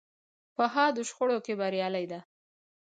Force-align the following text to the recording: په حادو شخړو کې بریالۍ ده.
په 0.55 0.63
حادو 0.73 1.01
شخړو 1.09 1.37
کې 1.45 1.53
بریالۍ 1.59 2.05
ده. 2.11 2.19